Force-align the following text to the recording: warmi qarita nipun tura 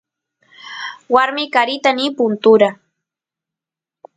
warmi 1.13 1.43
qarita 1.53 1.89
nipun 1.93 2.31
tura 2.43 2.69